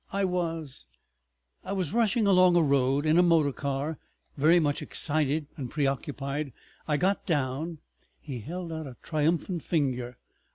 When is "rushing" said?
1.93-2.25